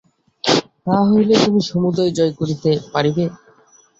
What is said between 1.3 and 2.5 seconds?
তুমি সমুদয় জয়